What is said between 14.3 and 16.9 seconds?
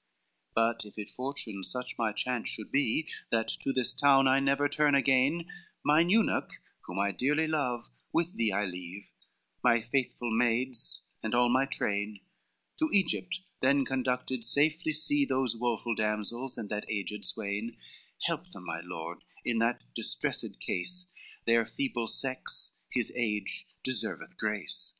safely see Those woful damsels and that